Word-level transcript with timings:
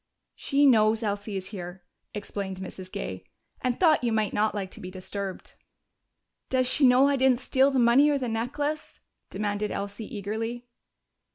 "She 0.33 0.65
knows 0.65 1.03
Elsie 1.03 1.37
is 1.37 1.49
here," 1.49 1.83
explained 2.15 2.57
Mrs. 2.57 2.91
Gay, 2.91 3.23
"and 3.61 3.79
thought 3.79 4.03
you 4.03 4.11
might 4.11 4.33
not 4.33 4.55
like 4.55 4.71
to 4.71 4.79
be 4.79 4.89
disturbed." 4.89 5.53
"Does 6.49 6.67
she 6.67 6.87
know 6.87 7.07
I 7.07 7.17
didn't 7.17 7.39
steal 7.39 7.69
the 7.69 7.77
money 7.77 8.09
or 8.09 8.17
the 8.17 8.27
necklace?" 8.27 8.99
demanded 9.29 9.69
Elsie 9.69 10.11
eagerly. 10.17 10.65